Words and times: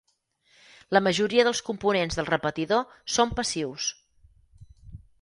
La 0.97 1.01
majoria 1.07 1.45
dels 1.49 1.61
components 1.69 2.19
del 2.21 2.31
repetidor 2.33 2.83
són 3.19 3.37
passius. 3.41 3.93